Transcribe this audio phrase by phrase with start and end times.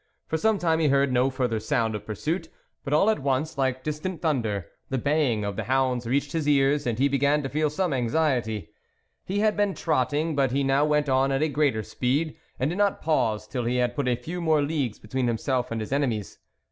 [0.25, 2.49] For some time he heard no further sound of pursuit;
[2.83, 6.87] but, all at once, like distant thunder, the baying of the hounds reached his ears,
[6.87, 8.69] and he began to feel some anxiety.
[9.25, 13.03] He had been trotting, but he now went on at greater speed, and did not
[13.03, 16.39] pause till he had put a few more leagues between himself and his enemies.